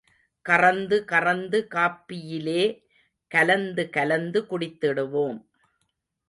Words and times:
கறந்து 0.45 0.97
கறந்து 1.05 1.67
காப்பியிலே 1.75 2.63
கலந்து 3.31 3.89
கலந்து 3.89 4.41
குடித்திடுவோம். 4.49 5.39